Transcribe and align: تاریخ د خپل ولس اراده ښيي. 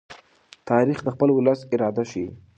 تاریخ 0.69 0.97
د 1.03 1.07
خپل 1.15 1.29
ولس 1.33 1.59
اراده 1.73 2.03
ښيي. 2.09 2.27